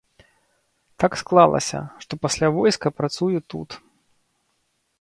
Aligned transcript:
Так 1.03 1.11
склалася, 1.23 1.79
што 2.05 2.13
пасля 2.25 2.47
войска 2.57 2.87
працую 3.03 3.37
тут. 3.55 3.69